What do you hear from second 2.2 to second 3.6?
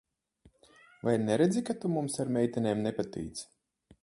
ar meitenēm nepatīc?